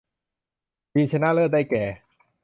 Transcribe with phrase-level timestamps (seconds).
[0.91, 1.83] ทีมชนะเลิศได้แก่